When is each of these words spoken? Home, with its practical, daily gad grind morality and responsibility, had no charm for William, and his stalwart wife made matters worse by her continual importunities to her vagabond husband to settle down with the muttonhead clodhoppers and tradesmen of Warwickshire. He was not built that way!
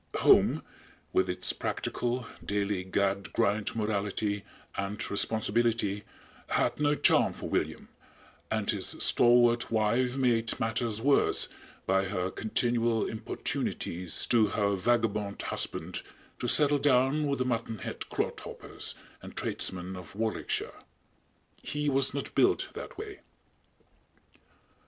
Home, 0.21 0.63
with 1.13 1.29
its 1.29 1.53
practical, 1.53 2.25
daily 2.43 2.83
gad 2.83 3.31
grind 3.33 3.75
morality 3.75 4.43
and 4.75 5.11
responsibility, 5.11 6.05
had 6.47 6.79
no 6.79 6.95
charm 6.95 7.33
for 7.33 7.47
William, 7.47 7.87
and 8.49 8.71
his 8.71 8.95
stalwart 8.97 9.69
wife 9.69 10.17
made 10.17 10.59
matters 10.59 11.03
worse 11.03 11.49
by 11.85 12.05
her 12.05 12.31
continual 12.31 13.07
importunities 13.07 14.25
to 14.25 14.47
her 14.47 14.73
vagabond 14.73 15.39
husband 15.43 16.01
to 16.39 16.47
settle 16.47 16.79
down 16.79 17.27
with 17.27 17.37
the 17.37 17.45
muttonhead 17.45 17.99
clodhoppers 18.09 18.95
and 19.21 19.37
tradesmen 19.37 19.95
of 19.95 20.15
Warwickshire. 20.15 20.81
He 21.61 21.91
was 21.91 22.11
not 22.11 22.33
built 22.33 22.69
that 22.73 22.97
way! 22.97 23.19